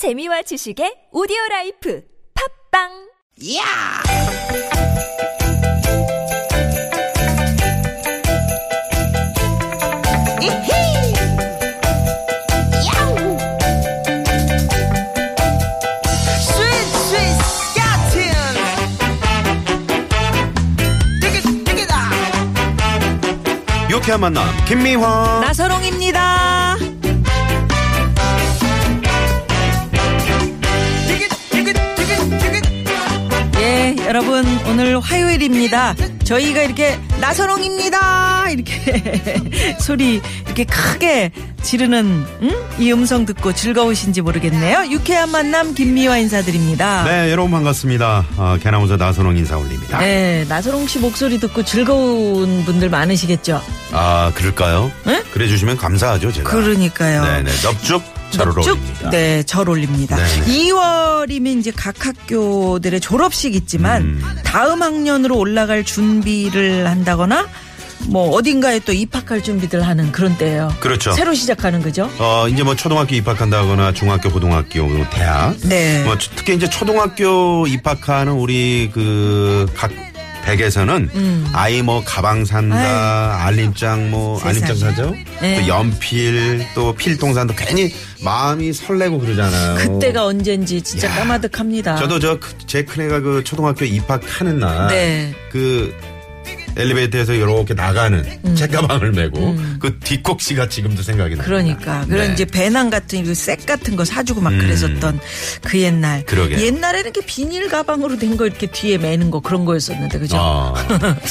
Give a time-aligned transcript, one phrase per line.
[0.00, 2.00] 재미와 지식의 오디오 life
[2.72, 2.88] 팟빵
[3.54, 4.00] 야!
[10.40, 11.12] 이히!
[12.88, 13.12] 야우!
[16.40, 16.64] 스윗
[16.96, 18.32] 스윗 스카틴!
[21.20, 21.94] 띠기 띠기다!
[23.90, 26.39] 유쾌한 만남 김미화 나선홍입니다.
[34.10, 35.94] 여러분 오늘 화요일입니다.
[36.24, 38.50] 저희가 이렇게 나서롱입니다.
[38.50, 39.22] 이렇게
[39.78, 41.30] 소리 이렇게 크게
[41.62, 42.04] 지르는
[42.42, 42.50] 음?
[42.80, 44.86] 이 음성 듣고 즐거우신지 모르겠네요.
[44.90, 47.04] 유쾌한 만남 김미화 인사드립니다.
[47.04, 52.88] 네 여러분 반갑습니다 어, 개나운서 나선홍 인사 올립니다 네, 나서롱 씨 목소리 듣고 즐거운 분들
[52.90, 53.62] 많으시겠죠?
[53.92, 55.22] 아 그럴까요 네?
[55.32, 57.22] 그래 주시면 감사하죠 제가 그러니까요.
[57.22, 60.16] 네 네 넙죽 잘 쭉, 어울립니다 네, 절 올립니다.
[60.16, 60.46] 네네.
[60.46, 64.36] 2월이면 이제 각 학교들의 졸업식 있지만 음.
[64.44, 67.46] 다음 학년으로 올라갈 준비를 한다거나
[68.06, 70.74] 뭐 어딘가에 또 입학할 준비들 하는 그런 때예요.
[70.80, 72.08] 그렇죠 새로 시작하는 거죠?
[72.18, 76.02] 어 이제 뭐 초등학교 입학한다거나 중학교 고등학교 뭐 대학 네.
[76.04, 79.90] 뭐 특히 이제 초등학교 입학하는 우리 그 각
[80.44, 81.10] 댁에서는
[81.52, 82.80] 아이 뭐 가방 산다 음.
[82.80, 83.46] 아유.
[83.46, 84.54] 알림장 뭐 세상에.
[84.64, 85.60] 알림장 사죠 네.
[85.62, 91.14] 또 연필 또 필통 산다 괜히 마음이 설레고 그러잖아요 그때가 언젠지 진짜 야.
[91.16, 91.96] 까마득합니다.
[91.96, 95.34] 저도 저 제 큰애가 그 초등학교 입학하는 날 네.
[96.74, 98.56] 그 엘리베이터에서 이렇게 나가는 음.
[98.56, 101.44] 책가방을 메고 그 뒷꼭지가 지금도 생각이 납니다.
[101.44, 102.32] 그러니까 그런 네.
[102.32, 105.20] 이제 배낭 같은 그색 같은 거 사주고 막 그랬었던
[105.62, 106.24] 그 옛날.
[106.26, 106.60] 그러게요.
[106.60, 110.36] 옛날에는 이렇게 비닐 가방으로 된 거 이렇게 뒤에 매는 거 그런 거였었는데 그죠?
[110.38, 110.72] 어,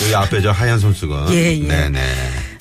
[0.03, 1.33] 여기 앞에 저 하얀 손수건.
[1.33, 1.65] 예, 예.
[1.67, 1.99] 네네.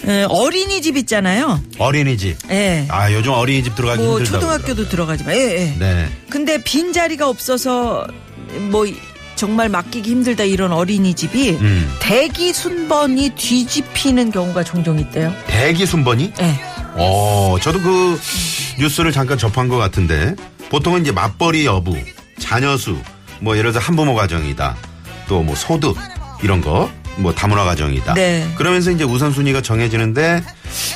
[0.06, 1.60] 에, 어린이집 있잖아요.
[1.78, 2.36] 어린이집.
[2.50, 2.86] 예.
[2.88, 4.40] 아 요즘 어린이집 들어가기 뭐 힘들다고.
[4.40, 5.74] 초등학교도 들어가지만 예, 예.
[5.78, 6.08] 네.
[6.30, 8.06] 근데 빈 자리가 없어서
[8.70, 8.86] 뭐
[9.38, 11.96] 정말 맡기기 힘들다 이런 어린이집이 음.
[12.00, 15.32] 대기 순번이 뒤집히는 경우가 종종 있대요.
[15.46, 16.32] 대기 순번이?
[16.40, 16.60] 예.
[16.96, 18.20] 어, 저도 그
[18.80, 20.34] 뉴스를 잠깐 접한 것 같은데
[20.70, 21.96] 보통은 이제 맞벌이 여부,
[22.40, 22.96] 자녀 수,
[23.40, 24.76] 뭐 예를 들어서 한부모 가정이다.
[25.28, 25.96] 또 뭐 소득
[26.42, 28.14] 이런 거, 뭐 다문화 가정이다.
[28.14, 28.44] 네.
[28.56, 30.42] 그러면서 이제 우선순위가 정해지는데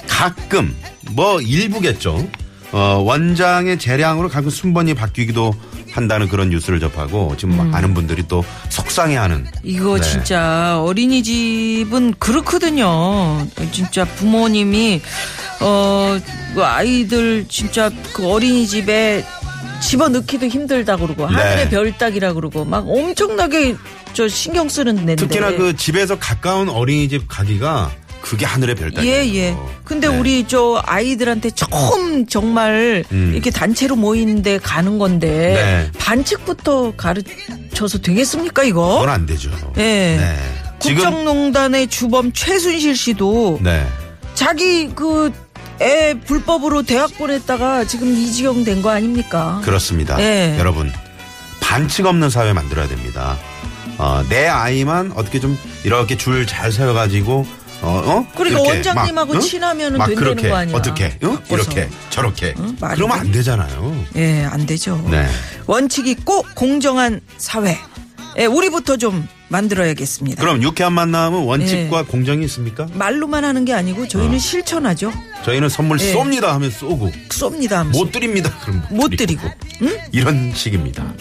[0.09, 0.75] 가끔
[1.13, 2.29] 뭐 일부겠죠.
[2.73, 5.55] 어, 원장의 재량으로 가끔 순번이 바뀌기도
[5.93, 7.71] 한다는 그런 뉴스를 접하고 지금 음.
[7.71, 10.03] 많은 분들이 또 속상해하는 이거 네.
[10.03, 13.47] 진짜 어린이집은 그렇거든요.
[13.71, 15.03] 진짜 부모님이
[15.61, 16.19] 어,
[16.55, 19.25] 그 아이들 진짜 그 어린이집에
[19.83, 21.35] 집어넣기도 힘들다 그러고 네.
[21.35, 23.77] 하늘의 별 따기라 그러고 막 엄청나게
[24.13, 25.17] 저 신경 쓰는 데인데.
[25.17, 27.91] 특히나 그 집에서 가까운 어린이집 가기가
[28.23, 29.15] 그게 하늘의 별따기예요.
[29.25, 29.57] 예, 예.
[29.85, 30.17] 근데 네.
[30.17, 33.33] 우리 저 아이들한테 처음 정말 음.
[33.35, 35.29] 이렇게 단체로 모이는데 가는 건데
[35.93, 35.99] 네.
[35.99, 38.95] 반칙부터 가르쳐서 되겠습니까 이거?
[39.01, 39.51] 그건 안 되죠.
[39.77, 39.83] 예.
[40.17, 40.37] 네.
[40.79, 43.87] 국정농단의 주범 최순실 씨도 네.
[44.35, 45.33] 자기 그
[45.81, 49.61] 애 불법으로 대학 보냈다가 지금 이 지경 된 거 아닙니까?
[49.65, 50.21] 그렇습니다.
[50.21, 50.57] 예.
[50.59, 50.93] 여러분
[51.61, 53.37] 반칙 없는 사회 만들어야 됩니다.
[53.99, 57.47] 어, 내 아이만 어떻게 좀 이렇게 줄 잘 세워가지고
[57.83, 58.27] 어, 어?
[58.37, 59.41] 그러니까 이렇게 원장님하고 막, 응?
[59.41, 60.77] 친하면은 막 된다는 그렇게 거 아니야.
[60.77, 61.35] 어떻게 응?
[61.37, 61.55] 바꿔서.
[61.55, 62.77] 이렇게 저렇게 응?
[62.81, 63.33] 말이 그러면 안 돼.
[63.33, 64.05] 되잖아요.
[64.17, 65.05] 예, 안 되죠.
[65.11, 65.27] 네.
[65.67, 67.77] 원칙이 꼭 공정한 사회.
[68.39, 70.41] 예, 우리부터 좀 만들어야겠습니다.
[70.41, 72.03] 그럼 유쾌한 만남은 원칙과 예.
[72.05, 72.87] 공정이 있습니까?
[72.95, 74.39] 말로만 하는 게 아니고 저희는 어.
[74.39, 75.13] 실천하죠.
[75.45, 76.15] 저희는 선물 예.
[76.15, 77.73] 쏩니다 하면 쏘고 쏩니다.
[77.73, 77.99] 하면서.
[77.99, 78.51] 못 드립니다.
[78.63, 79.47] 그럼 못 드리고.
[79.83, 79.99] 응?
[80.13, 81.13] 이런 식입니다.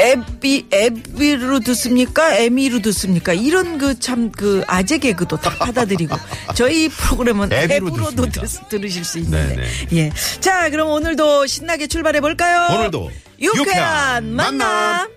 [0.00, 2.34] 앱이 앱으로 듣습니까?
[2.36, 3.32] 에미로 듣습니까?
[3.34, 6.16] 이런 그 참그 아재 개그도 다 받아들이고
[6.54, 8.68] 저희 프로그램은 앱으로 앱으로도 듣습니다.
[8.68, 9.56] 들, 으실 수 있는데.
[9.56, 9.68] 네네.
[9.92, 10.12] 예.
[10.40, 12.78] 자, 그럼 오늘도 신나게 출발해 볼까요?
[12.78, 13.10] 오늘도
[13.40, 14.58] 유쾌한 유쾌한 만남.
[14.58, 15.08] 만남.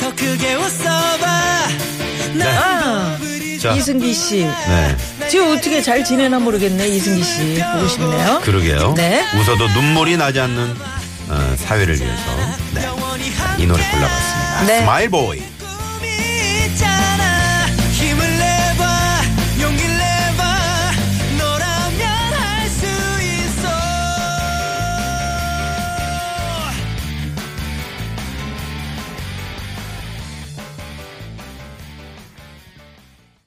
[0.00, 1.26] 더 크게 웃어봐
[2.42, 3.18] 아,
[3.60, 4.44] 자, 이승기 씨.
[4.44, 4.96] 네.
[5.28, 6.88] 지금 어떻게 잘 지내나 모르겠네.
[6.88, 8.40] 이승기 씨 보고 싶네요.
[8.44, 8.94] 그러게요.
[8.96, 9.22] 네.
[9.36, 10.74] 웃어도 눈물이 나지 않는
[11.30, 12.36] 어, 사회를 위해서
[12.74, 12.82] 네.
[13.62, 14.64] 이 노래 골라봤습니다.
[14.66, 14.80] 네.
[14.80, 15.40] Smile Boy.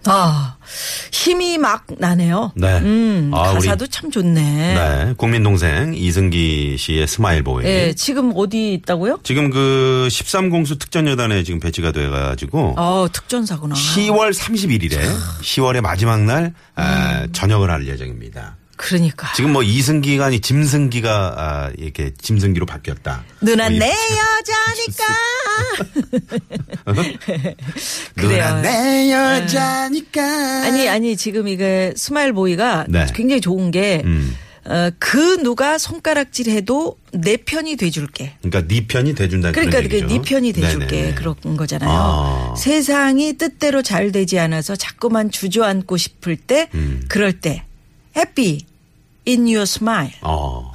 [0.04, 0.53] 있잖아
[1.24, 2.52] 아, 힘이 막 나네요.
[2.56, 2.80] 네.
[2.80, 4.42] 음, 아, 우리- 가사도 참 좋네.
[4.42, 5.14] 네.
[5.16, 7.64] 국민 동생 이승기 씨의 Smile Boy.
[7.66, 9.20] 예, 지금 어디 있다고요?
[9.24, 13.74] 지금 그 13공수 특전여단에 지금 배치가 돼가지고 어, 특전사구나.
[13.76, 14.98] 10월 31일에
[15.42, 17.32] 10월의 마지막 날 아, 음.
[17.32, 18.58] 전역을 할 예정입니다.
[18.76, 19.32] 그러니까.
[19.36, 23.24] 지금 뭐 이승기가 아니 짐승기가 아, 이렇게 짐승기로 바뀌었다.
[23.42, 25.04] 누나 뭐 이- 내 여자니까.
[28.18, 30.22] 누나 내 여자니까.
[30.64, 33.06] 아니 아니 지금 이게 Smile Boy가 네.
[33.14, 34.02] 굉장히 좋은 게.
[34.06, 34.36] 음.
[34.66, 38.38] 어, 그 누가 손가락질해도 내 편이 돼줄게.
[38.42, 40.06] 그러니까 네 편이 돼준다는 그러니까 그게.
[40.08, 41.16] 네 편이 돼줄게 네네네.
[41.16, 41.90] 그런 거잖아요.
[41.92, 42.56] 아.
[42.58, 47.04] 세상이 뜻대로 잘 되지 않아서 자꾸만 주저앉고 싶을 때 음.
[47.10, 47.66] 그럴 때
[48.16, 48.66] happy
[49.28, 50.14] in your smile.
[50.22, 50.72] 어.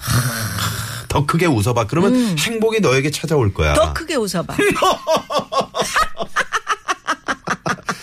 [1.09, 1.87] 더 크게 웃어봐.
[1.87, 3.73] 그러면 행복이 너에게 찾아올 거야.
[3.73, 3.77] 음.
[3.77, 4.55] 더 크게 웃어봐.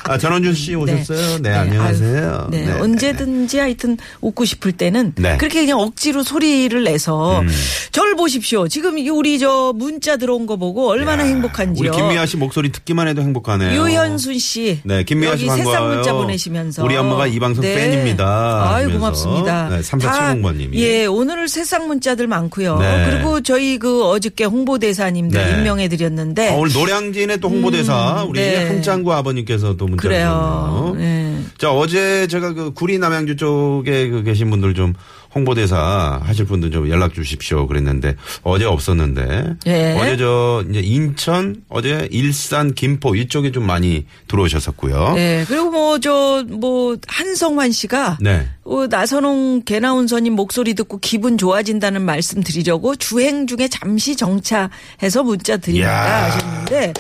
[0.08, 1.40] 아, 전원준 씨 오셨어요?
[1.42, 2.48] 네, 안녕하세요.
[2.52, 5.38] 아유, 네, 언제든지 하여튼 웃고 싶을 때는 네.
[5.38, 7.48] 그렇게 그냥 억지로 소리를 내서 음.
[7.92, 8.68] 저를 보십시오.
[8.68, 11.90] 지금 이 우리 저 문자 들어온 거 보고 얼마나 야, 행복한지요.
[11.90, 13.82] 우리 김미아 씨 목소리 듣기만 해도 행복하네요.
[13.82, 14.80] 유현순 씨.
[14.84, 15.50] 네, 김미아 씨.
[15.50, 16.84] 새싹 문자 보내시면서.
[16.84, 16.86] 네.
[16.86, 18.76] 우리 엄마가 이 방송 팬입니다.
[18.76, 18.92] 아유.
[18.92, 19.70] 고맙습니다.
[19.70, 20.78] 네, 3470번 님이.
[20.78, 22.78] 예, 오늘 새싹 문자들 많고요.
[22.78, 23.06] 네.
[23.10, 25.58] 그리고 저희 그 어저께 홍보대사님들 네.
[25.58, 26.52] 임명해 드렸는데.
[26.52, 28.68] 아, 오늘 노량진의 또 홍보대사 우리 네.
[28.68, 30.94] 한짱구 아버님께서 도 문자 그래요.
[30.98, 31.42] 네.
[31.58, 34.94] 자 어제 제가 그 구리 남양주 쪽에 그 계신 분들 좀
[35.36, 39.98] 홍보대사 하실 분들 좀 연락 주십시오 그랬는데 어제 없었는데 예.
[40.00, 45.14] 어제 저 이제 인천 어제 일산 김포 이쪽에 좀 많이 들어오셨었고요.
[45.16, 45.44] 네.
[45.48, 48.18] 그리고 뭐, 저, 뭐, 한성환 씨가.
[48.22, 48.48] 네.
[48.64, 56.26] 어, 나선홍 개나운서님 목소리 듣고 기분 좋아진다는 말씀 드리려고 주행 중에 잠시 정차해서 문자 드립니다.
[56.32, 56.94] 하셨는데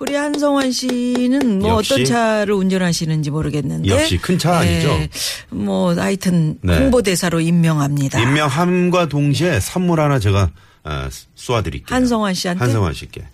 [0.00, 1.74] 우리 한성환 씨는 뭐.
[1.74, 4.88] 어떤 차를 운전하시는지 모르겠는데 역시 큰 차 아니죠?
[4.88, 5.08] 예,
[5.50, 6.76] 뭐 하여튼 네.
[6.78, 8.20] 홍보대사로 임명 합니다.
[8.20, 10.50] 임명함과 동시에 선물 하나 제가
[10.84, 11.94] 어, 쏘아드릴게요.
[11.94, 12.64] 한성환 씨한테?
[12.64, 13.24] 한성환 씨께.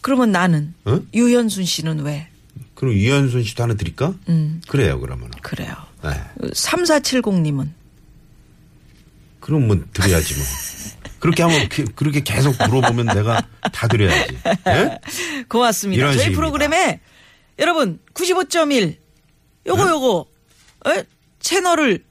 [0.00, 1.00] 그러면 나는 어?
[1.14, 2.28] 유현순 씨는 왜?
[2.74, 4.14] 그럼 이현순 씨도 하나 드릴까?
[4.28, 4.60] 음.
[4.68, 5.30] 그래요 그러면.
[5.42, 5.74] 그래요.
[6.04, 6.10] 네.
[6.52, 7.68] 3470님은
[9.40, 10.44] 그럼 뭐 드려야지 뭐.
[11.20, 14.38] 그렇게 하면 그- 그렇게 계속 물어보면 내가 다 드려야지.
[14.68, 14.98] 예?
[15.48, 16.06] 고맙습니다.
[16.08, 16.40] 저희 식입니다.
[16.40, 17.00] 프로그램에
[17.58, 18.96] 여러분 95.1
[19.66, 19.90] 요거 네?
[19.90, 20.26] 요거
[20.88, 21.04] 에?
[21.40, 22.04] 채널을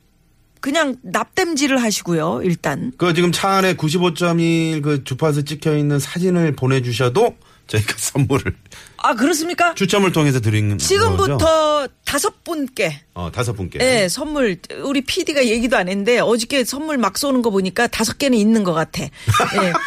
[0.66, 2.42] 그냥 납땜질을 하시고요.
[2.44, 7.36] 일단 그 지금 차 안에 95.1 그 주파수 찍혀 있는 사진을 보내주셔도
[7.68, 8.52] 저희가 선물을
[8.98, 9.76] 아 그렇습니까?
[9.76, 10.88] 추첨을 통해서 드리는 거죠.
[10.88, 13.78] 지금부터 다섯 분께 어 다섯 분께.
[13.80, 18.36] 예, 선물 우리 PD가 얘기도 안 했는데 어저께 선물 막 쏘는 거 보니까 다섯 개는
[18.36, 19.04] 있는 것 같아.
[19.04, 19.10] 예.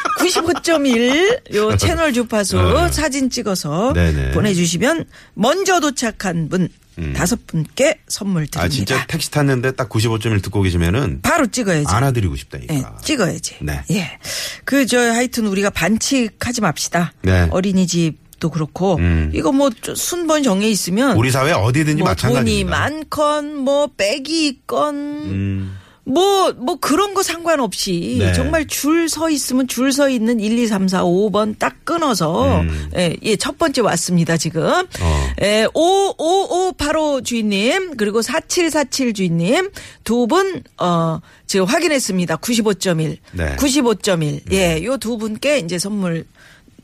[0.23, 2.93] 95.1요 채널 주파수 네.
[2.93, 4.31] 사진 찍어서 네네.
[4.31, 6.69] 보내주시면 먼저 도착한 분
[7.15, 8.63] 다섯 분께 선물 드립니다.
[8.63, 11.87] 아 진짜 택시 탔는데 딱 95.1 듣고 계시면은 바로 찍어야지.
[11.89, 12.75] 안아드리고 싶다니까.
[12.75, 13.57] 예, 찍어야지.
[13.61, 13.83] 네.
[13.91, 14.19] 예.
[14.65, 17.13] 그, 저, 하여튼 우리가 반칙하지 맙시다.
[17.23, 17.49] 네.
[17.51, 18.97] 어린이집 도 그렇고.
[18.99, 19.33] 음.
[19.35, 21.17] 이거 뭐 순번 정해 있으면.
[21.17, 22.45] 우리 사회 어디든지 뭐 마찬가지입니다.
[22.45, 24.95] 돈이 많건, 뭐 백이 있건.
[24.95, 25.79] 음.
[26.09, 28.33] 뭐, 뭐 그런 거 상관없이 네.
[28.33, 32.63] 정말 줄 서 있으면 줄 서 있는 1, 2, 3, 4, 5번 딱 끊어서
[32.97, 34.63] 예, 예, 첫 번째 왔습니다, 지금.
[34.63, 34.87] 음.
[35.01, 35.27] 어.
[35.43, 39.71] 예, 5558호 주인님, 그리고 4747 주인님
[40.05, 42.37] 두 분, 어, 지금 확인했습니다.
[42.37, 43.19] 95.1.
[43.33, 43.57] 네.
[43.57, 44.53] 95.1.
[44.53, 46.27] 예, 요 두 분께 이제 선물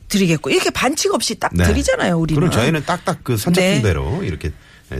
[0.07, 0.49] 드리겠고.
[0.51, 1.65] 이렇게 반칙 없이 딱 네.
[1.65, 2.39] 드리잖아요, 우리는.
[2.39, 3.81] 그럼 저희는 딱딱 그 선착순 네.
[3.81, 4.51] 대로 이렇게 예,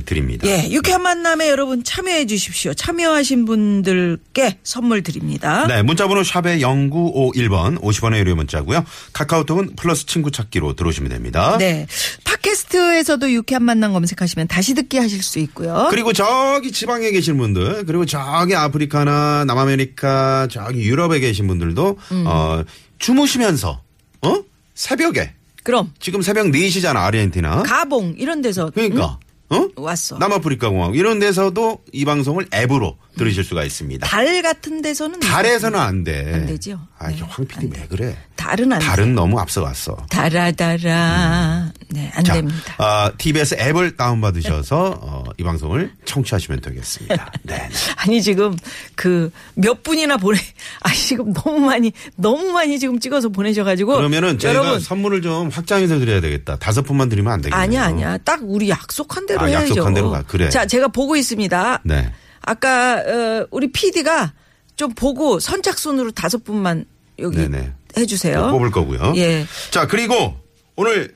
[0.06, 0.48] 드립니다.
[0.48, 2.74] 예, 유쾌한 만남에 여러분 참여해 주십시오.
[2.74, 5.68] 참여하신 분들께 선물 드립니다.
[5.68, 8.84] 네, 문자번호 샵의 0951번 50원의 유료 문자고요.
[9.14, 11.58] 카카오톡은 플러스 친구 찾기로 들어오시면 됩니다.
[11.60, 11.86] 네.
[12.24, 15.88] 팟캐스트에서도 유쾌한 만남 검색하시면 다시 듣기 하실 수 있고요.
[15.92, 22.24] 그리고 저기 지방에 계신 분들, 그리고 저기 아프리카나 남아메리카, 저기 유럽에 계신 분들도 음.
[22.28, 22.64] 어
[22.98, 23.82] 주무시면서
[24.22, 24.44] 어?
[24.74, 27.64] 새벽에 그럼 지금 새벽 4시잖아, 아르헨티나.
[27.64, 29.18] 가봉 이런 데서 그러니까
[29.50, 29.56] 어?
[29.58, 29.72] 응?
[29.76, 30.18] 왔어.
[30.18, 34.08] 남아프리카 공항 이런 데서도 이 방송을 앱으로 들으실 수가 있습니다.
[34.08, 36.32] 달 같은 데서는 달에서는 안 돼.
[36.34, 36.80] 안 되죠.
[36.98, 38.18] 아, 네, 황 PD 안왜 그래?
[38.36, 39.96] 달은 안 달은 너무 앞서갔어.
[40.10, 41.72] 달아달아.
[41.90, 42.76] 네, 안 자, 됩니다.
[42.78, 47.32] 아, TBS 앱을 다운 받으셔서 어, 이 방송을 청취하시면 되겠습니다.
[47.44, 47.56] 네.
[47.58, 47.70] 네.
[47.98, 48.56] 아니 지금
[48.96, 50.38] 그 몇 분이나 보내
[50.82, 55.50] 아 지금 너무 많이 너무 많이 지금 찍어서 보내셔 가지고 그러면은 저희가 여러분 선물을 좀
[55.50, 56.58] 확장해서 드려야 되겠다.
[56.58, 57.62] 다섯 분만 드리면 안 되겠네요.
[57.62, 58.18] 아니야 아니야.
[58.20, 59.70] 딱 우리 약속한 대로 아, 해야죠.
[59.72, 60.24] 약속한 대로 가.
[60.24, 60.50] 그래.
[60.50, 61.82] 자, 제가 보고 있습니다.
[61.84, 62.12] 네.
[62.46, 64.34] 아까 어, 우리 PD가
[64.76, 66.86] 좀 보고 선착순으로 다섯 분만
[67.20, 67.74] 여기 네네.
[67.98, 68.52] 해주세요.
[68.52, 69.14] 뽑을 거고요.
[69.16, 69.46] 예.
[69.72, 70.36] 자, 그리고
[70.76, 71.16] 오늘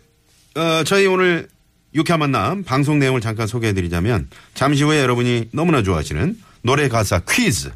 [0.55, 1.47] 어, 저희 오늘
[1.93, 7.71] 유쾌한 만남 방송 내용을 잠깐 소개해 드리자면 잠시 후에 여러분이 너무나 좋아하시는 노래 가사 퀴즈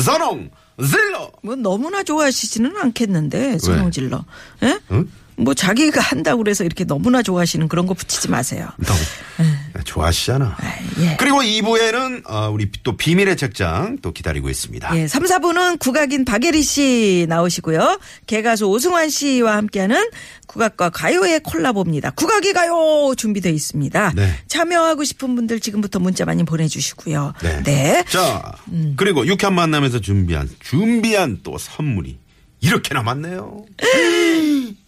[0.00, 0.50] 선홍
[0.86, 4.24] 질러 뭐 너무나 좋아하시지는 않겠는데 손흥질러.
[4.62, 4.78] 예?
[4.92, 5.08] 응?
[5.36, 8.68] 뭐 자기가 한다고 그래서 이렇게 너무나 좋아하시는 그런 거 붙이지 마세요.
[8.78, 8.98] 너무
[9.88, 10.56] 좋아하시잖아.
[11.00, 11.16] 예.
[11.18, 14.96] 그리고 2부에는 어, 우리 또 비밀의 책장 또 기다리고 있습니다.
[14.96, 17.98] 예, 3, 4부는 국악인 박예리 씨 나오시고요.
[18.26, 20.10] 개가수 오승환 씨와 함께하는
[20.46, 22.10] 국악과 가요의 콜라보입니다.
[22.10, 24.12] 국악이 가요 준비되어 있습니다.
[24.14, 24.34] 네.
[24.48, 27.34] 참여하고 싶은 분들 지금부터 문자 많이 보내주시고요.
[27.42, 27.62] 네.
[27.62, 28.04] 네.
[28.08, 28.52] 자,
[28.96, 32.18] 그리고 유쾌한 만남에서 준비한 준비한 또 선물이
[32.60, 33.64] 이렇게나 많네요.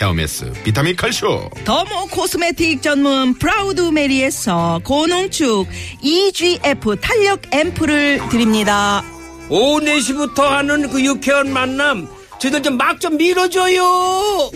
[0.00, 1.48] 헤어메스 비타민 칼슘.
[1.64, 5.68] dermo cosmetic 전문 프라우드 메리에서 고농축
[6.02, 9.02] EGF 탄력 앰플을 드립니다.
[9.48, 12.08] 오후 4시부터 하는 그 유쾌한 만남
[12.40, 14.50] 저희들 좀 막 좀 밀어줘요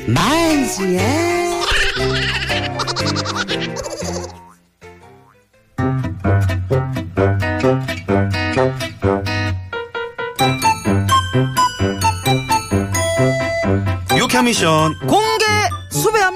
[14.16, 15.27] 유쾌 미션 공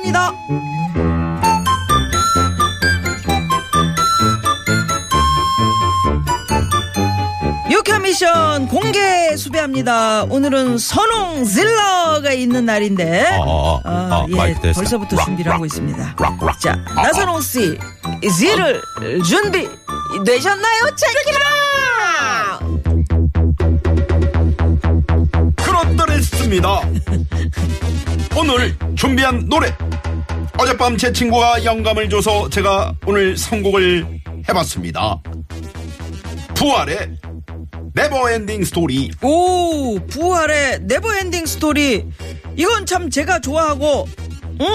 [0.02, 0.32] 개 수배합니다.
[7.70, 10.24] 유쾌 미션 공개 수배합니다.
[10.24, 14.72] 오늘은 선홍 질러가 있는 날인데 어, 어, 어, 예, 마이크.
[14.72, 16.14] 벌써부터 락, 준비를 하고 락, 있습니다.
[16.18, 16.60] 락, 락.
[16.60, 17.78] 자, 아, 나선홍 씨,
[18.38, 18.82] 지를
[19.24, 19.68] 준비
[20.24, 20.82] 되셨나요?
[20.96, 22.58] check it out!
[25.56, 26.80] 그렇더랬습니다.
[28.36, 29.74] 오늘 준비한 노래.
[30.62, 34.06] 어젯밤 제 친구가 영감을 줘서 제가 오늘 선곡을
[34.48, 35.20] 해봤습니다.
[36.54, 37.16] 부활의
[37.94, 39.10] Never Ending Story.
[39.22, 42.06] 오, 부활의 Never Ending Story.
[42.56, 44.06] 이건 참 제가 좋아하고,
[44.60, 44.66] 응?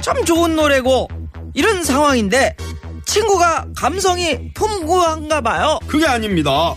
[0.00, 1.06] 참 좋은 노래고,
[1.54, 2.56] 이런 상황인데,
[3.06, 5.78] 친구가 감성이 풍부한가 봐요.
[5.86, 6.74] 그게 아닙니다.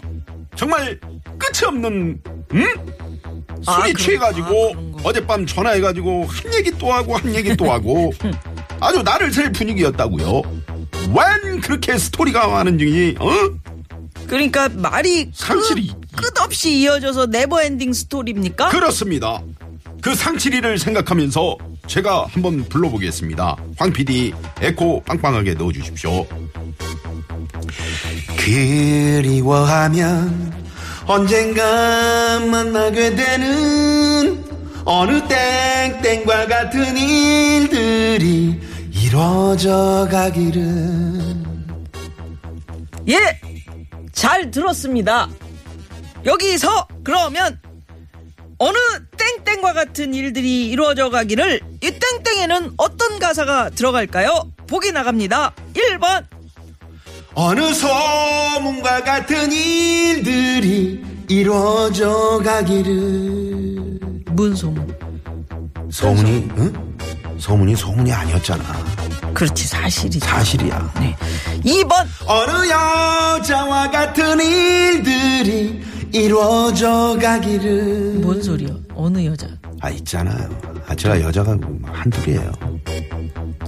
[0.55, 0.99] 정말
[1.39, 2.21] 끝이 없는,
[2.53, 2.65] 응?
[3.65, 4.88] 아, 술이 그런- 취해가지고 아.
[5.03, 8.11] 어젯밤 전화해가지고 한 얘기 또 하고 한 얘기 또 하고
[8.79, 10.41] 아주 나를 샐 분위기였다고요.
[11.09, 13.29] 웬 그렇게 스토리가 많은지 어?
[14.27, 15.91] 그러니까 말이 상실이.
[16.15, 18.69] 끝, 끝없이 이어져서 Never Ending Story입니까?
[18.69, 19.41] 그렇습니다.
[20.01, 23.57] 그 상치리를 생각하면서 제가 한번 불러보겠습니다.
[23.77, 26.25] 황 PD 에코 빵빵하게 넣어주십시오.
[29.19, 30.53] 그리워하면
[31.05, 34.43] 언젠가 만나게 되는
[34.91, 38.59] 어느 땡땡과 같은 일들이
[38.91, 40.63] 이루어져 가기를
[43.07, 43.39] 예!
[44.11, 45.29] 잘 들었습니다.
[46.25, 47.59] 여기서 그러면
[48.57, 48.77] 어느
[49.45, 51.91] 땡땡과 같은 일들이 이루어져 가기를 이
[52.23, 54.51] 땡땡에는 어떤 가사가 들어갈까요?
[54.65, 55.53] 보기 나갑니다.
[55.75, 56.25] 1번
[57.35, 63.48] 어느 소문과 같은 일들이 이루어져 가기를
[64.39, 64.87] 문 소문.
[65.91, 66.73] 소문이 응?
[67.37, 68.63] 소문이 소문이 아니었잖아
[69.33, 70.25] 그렇지 사실이죠.
[70.25, 71.13] 사실이야 네.
[71.65, 78.77] 2번 어느 여자와 같은 일들이 이루어져 가기를 뭔 소리요?
[78.95, 79.45] 어느 여자?
[79.81, 80.49] 아 있잖아요
[80.87, 82.51] 아 제가 여자가 한둘이에요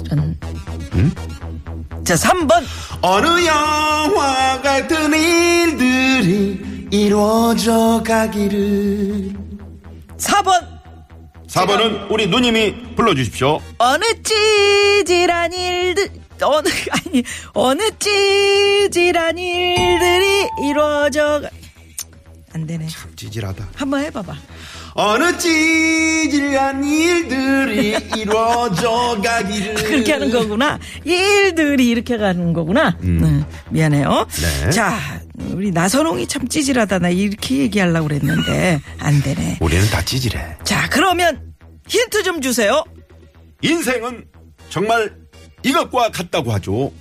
[0.09, 0.39] 전
[2.05, 2.63] 자, 3번
[3.01, 9.50] 어느 영화 같은 일들이 이루어져 가기를
[10.21, 10.79] 4번
[11.47, 16.09] 4번은 우리 누님이 불러주십시오 어느 찌질한 일들
[16.43, 17.23] 어느 아니
[17.53, 21.49] 어느 찌질한 일들이 이루어져 가-
[22.53, 22.85] 안 되네.
[23.15, 24.35] 찌질하다 한번 해봐봐.
[24.93, 30.77] 어느 찌질한 일들이 이루어져 가기를 그렇게 하는 거구나.
[31.05, 32.97] 일들이 이렇게 가는 거구나.
[32.99, 34.27] 네, 미안해요.
[34.65, 34.69] 네.
[34.71, 34.99] 자,
[35.53, 36.99] 우리 나선홍이 참 찌질하다.
[36.99, 39.57] 나 이렇게 얘기하려고 그랬는데 안 되네.
[39.61, 41.53] 우리는 다 찌질해 자, 그러면
[41.87, 42.83] 힌트 좀 주세요.
[43.61, 44.25] 인생은
[44.69, 45.13] 정말
[45.63, 46.91] 이것과 같다고 하죠.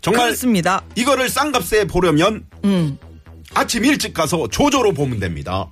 [0.00, 0.82] 정말 그렇습니다.
[0.94, 2.98] 이거를 싼값에 보려면 음.
[3.54, 5.70] 아침 일찍 가서 조조로 보면 됩니다.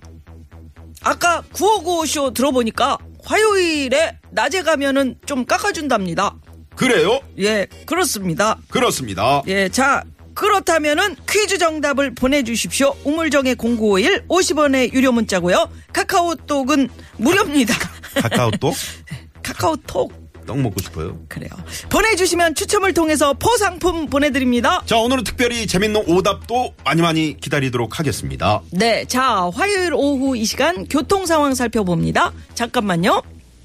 [1.02, 6.36] 아까 구호구호쇼 들어보니까 화요일에 낮에 가면은 좀 깎아준답니다.
[6.76, 7.20] 그래요?
[7.38, 8.58] 예, 그렇습니다.
[8.68, 9.42] 그렇습니다.
[9.46, 10.02] 예, 자,
[10.34, 12.94] 그렇다면은 퀴즈 정답을 보내주십시오.
[13.04, 15.68] 우물정의 0951 50원의 유료 문자고요.
[15.92, 17.74] 카카오톡은 무료입니다.
[18.22, 18.74] 카카오톡
[19.42, 20.22] 카카오톡.
[20.44, 21.20] 떡 먹고 싶어요.
[21.28, 21.50] 그래요.
[21.88, 24.82] 보내주시면 추첨을 통해서 포상품 보내드립니다.
[24.86, 28.60] 자 오늘은 특별히 재밌는 오답도 많이 많이 기다리도록 하겠습니다.
[28.72, 32.32] 네, 자, 화요일 오후 이 시간 교통 상황 살펴봅니다.
[32.54, 33.22] 잠깐만요.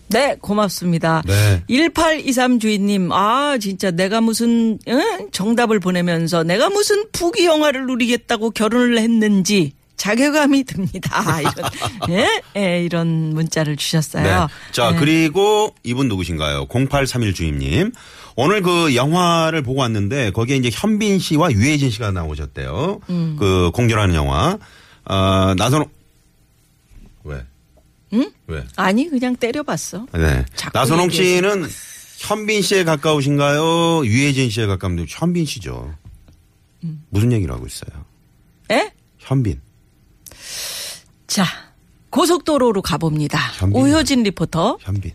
[0.10, 1.22] 네, 고맙습니다.
[1.26, 1.64] 네.
[1.68, 5.30] 1823 주인님, 아, 진짜 내가 무슨, 응?
[5.32, 11.42] 정답을 보내면서 내가 무슨 부귀 영화를 누리겠다고 결혼을 했는지 자괴감이 듭니다.
[11.42, 11.54] 이런,
[12.10, 12.42] 예?
[12.56, 14.24] 예, 이런 문자를 주셨어요.
[14.24, 14.72] 네.
[14.72, 15.00] 자, 네.
[15.00, 16.68] 그리고 이분 누구신가요?
[16.70, 17.92] 0831 주임님.
[18.36, 23.00] 오늘 그 영화를 보고 왔는데 거기에 이제 현빈 씨와 유해진 씨가 나오셨대요.
[23.10, 23.36] 음.
[23.40, 24.60] 그 공존하는 영화.
[25.06, 25.88] 어, 나선홍.
[27.24, 27.42] 왜?
[28.14, 28.32] 응?
[28.48, 28.64] 왜?
[28.76, 30.08] 아니, 그냥 때려봤어.
[30.14, 30.46] 네.
[30.74, 31.10] 나선홍.
[31.10, 31.68] 씨는
[32.20, 34.06] 현빈 씨에 가까우신가요?
[34.06, 35.94] 유해진 씨에 가까운데 현빈 씨죠.
[36.84, 37.04] 음.
[37.10, 38.06] 무슨 얘기를 하고 있어요?
[38.72, 38.92] 예?
[39.20, 39.60] 현빈.
[41.28, 41.46] 자,
[42.10, 43.38] 고속도로로 가봅니다.
[43.56, 43.82] 현빈.
[43.82, 44.78] 오효진 리포터.
[44.82, 45.12] 현빈.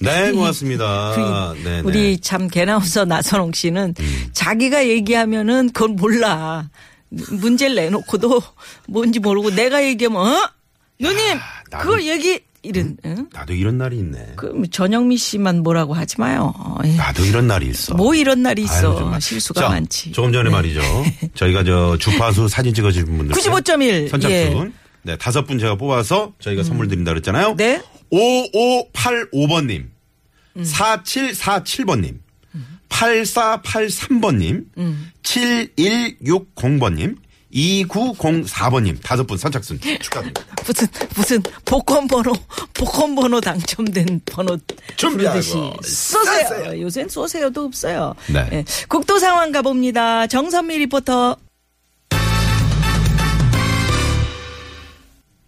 [0.00, 1.12] 네, 고맙습니다.
[1.14, 1.80] 그 네, 네.
[1.80, 3.94] 우리 참 개나운서 나선홍 씨는
[4.32, 6.68] 자기가 얘기하면은 그건 몰라.
[7.08, 8.42] 문제를 내놓고도
[8.88, 10.50] 뭔지 모르고 내가 얘기하면 어?
[11.00, 11.38] 누님
[11.70, 13.28] 나도- 그걸 얘기 이런 응?
[13.32, 14.32] 나도 이런 날이 있네.
[14.36, 16.54] 그 전영미 씨만 뭐라고 하지 마요.
[16.56, 16.96] 어, 예.
[16.96, 17.94] 나도 이런 날이 있어.
[17.94, 18.96] 뭐 이런 날이 아유, 있어.
[18.96, 19.20] 정말.
[19.20, 20.12] 실수가 자, 많지.
[20.12, 20.50] 조금 전에 네.
[20.50, 20.80] 말이죠.
[21.34, 23.36] 저희가 저 주파수 사진 찍어주신 분들.
[23.36, 24.30] 95.1, 선착순.
[24.30, 24.70] 예.
[25.02, 27.56] 네, 다섯 분 제가 뽑아서 저희가 선물 드린다 그랬잖아요.
[27.56, 27.82] 네.
[28.10, 29.88] 5585번님,
[30.56, 32.18] 4747번님,
[32.88, 34.64] 8483번님,
[35.22, 37.16] 7160번님,
[37.54, 40.42] 2904번님 다섯 분 선착순 축하드립니다.
[40.66, 42.32] 무슨 무슨 복권 번호
[42.72, 44.58] 복권 번호 당첨된 번호
[44.96, 46.80] 준비하고 부르듯이 쏘세요.
[46.80, 48.14] 요새는 쏘세요도 없어요.
[48.32, 48.48] 네.
[48.52, 48.64] 예.
[48.88, 50.26] 국도 상황 가봅니다.
[50.26, 51.36] 정선미 리포터.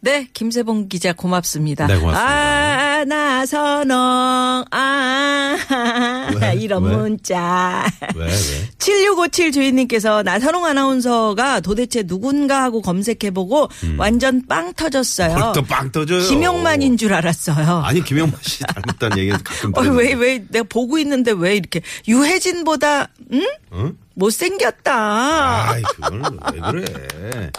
[0.00, 1.86] 네, 김세봉 기자 고맙습니다.
[1.86, 3.00] 네, 고맙습니다.
[3.00, 5.56] 아, 나선홍, 아,
[6.40, 6.54] 왜?
[6.54, 6.96] 이런 왜?
[6.96, 7.84] 문자.
[8.14, 8.30] 왜, 왜?
[8.78, 15.34] 7657 주인님께서 나선홍 아나운서가 도대체 누군가 하고 검색해보고 완전 빵 터졌어요.
[15.34, 15.40] 음.
[15.40, 16.22] 벌떡 빵 터져요.
[16.28, 17.82] 김용만인 줄 알았어요.
[17.84, 19.80] 아니, 김용만 씨 닮았다는 얘기 가끔 어.
[19.92, 23.46] 왜, 왜, 내가 보고 있는데 왜 이렇게, 유해진보다, 응?
[23.72, 23.96] 응?
[24.14, 25.70] 못생겼다.
[25.70, 27.50] 아이, 그걸 왜 그래.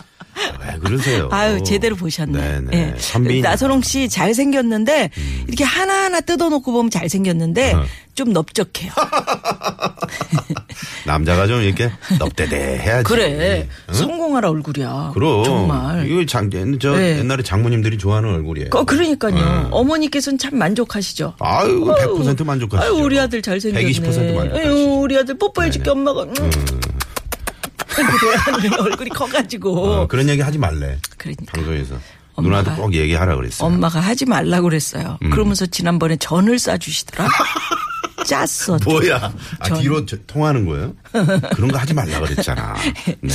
[0.61, 1.29] 왜 그러세요?
[1.31, 2.39] 아유, 제대로 보셨네.
[2.39, 2.69] 네네.
[2.73, 2.95] 예.
[2.97, 3.41] 선빈이.
[3.41, 5.09] 나선홍 씨 잘생겼는데,
[5.47, 7.83] 이렇게 하나하나 뜯어놓고 보면 잘생겼는데, 어.
[8.17, 8.91] 좀 넓적해요.
[11.05, 13.03] 남자가 좀 이렇게 넙대대 해야지.
[13.03, 13.69] 그래.
[13.89, 13.93] 응?
[13.93, 15.11] 성공할 얼굴이야.
[15.13, 15.45] 그럼.
[15.45, 16.09] 정말.
[16.09, 17.19] 이거 장, 저 네.
[17.19, 18.69] 옛날에 장모님들이 좋아하는 얼굴이에요.
[18.73, 19.35] 어, 그러니까요.
[19.35, 19.67] 응.
[19.71, 21.35] 어머니께서는 참 만족하시죠.
[21.39, 22.95] 아유, 100% 만족하시죠.
[22.95, 23.87] 아유, 우리 아들 잘생겼네.
[23.87, 24.57] 120% 만족하시죠.
[24.57, 26.23] 아유, 우리 아들 뽀뽀해줄게, 엄마가.
[26.23, 26.76] 음.
[28.79, 29.85] 얼굴이 커가지고.
[29.91, 30.97] 어, 그런 얘기 하지 말래.
[31.17, 31.45] 그러니까.
[31.53, 31.95] 방송에서.
[32.35, 33.67] 엄마가- 누나한테 꼭 얘기하라 그랬어요.
[33.67, 35.17] 엄마가 하지 말라고 그랬어요.
[35.23, 35.29] 음.
[35.31, 37.27] 그러면서 지난번에 전을 싸주시더라.
[38.27, 38.77] 짰어.
[38.83, 39.33] 뭐야?
[39.59, 40.93] 아, 전- 뒤로 저- 통하는 거예요?
[41.55, 42.75] 그런 거 하지 말라 그랬잖아.
[43.21, 43.33] 네.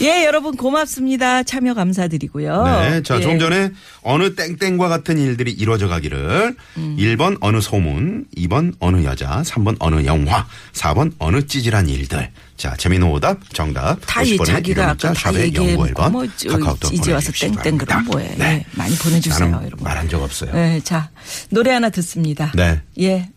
[0.00, 1.42] 예, 여러분 고맙습니다.
[1.42, 2.64] 참여 감사드리고요.
[2.64, 3.02] 네.
[3.02, 3.20] 자, 예.
[3.20, 3.70] 조금 전에
[4.02, 6.96] 어느 땡땡과 같은 일들이 이루어져 가기를 음.
[6.98, 12.30] 1번 어느 소문, 2번 어느 여자, 3번 어느 영화, 4번 어느 찌질한 일들.
[12.56, 13.98] 자, 재미있는 오답, 정답.
[14.06, 18.04] 다이 50번의 자기가 아까 다 0951번, 뭐 저- 카카오톡 이제 와서 땡땡 그럼.
[18.06, 18.34] 뭐해.
[18.38, 18.44] 네.
[18.44, 19.78] 예, 많이 보내주세요, 여러분.
[19.84, 20.52] 말한 적 없어요.
[20.52, 21.10] 네, 자
[21.50, 22.50] 노래 하나 듣습니다.
[22.56, 22.80] 네.
[23.00, 23.28] 예,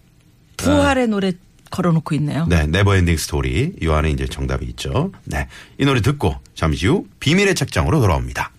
[0.57, 1.33] 부활의 노래
[1.75, 2.45] 걸어놓고 있네요.
[2.47, 3.73] 네, Never Ending Story.
[3.81, 5.11] 이 안에 이제 정답이 있죠.
[5.25, 5.47] 네.
[5.77, 8.51] 이 노래 듣고 잠시 후 비밀의 책장으로 돌아옵니다.